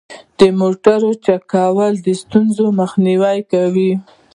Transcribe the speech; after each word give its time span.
د 0.39 0.41
موټرو 0.59 1.11
چک 1.25 1.41
کول 1.53 1.93
د 2.05 2.07
ستونزو 2.21 2.65
مخنیوی 2.79 3.37
کوي. 3.51 3.91